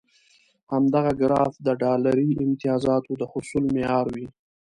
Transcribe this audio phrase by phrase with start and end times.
[0.71, 4.27] همدغه ګراف د ډالري امتیازاتو د حصول معیار وي.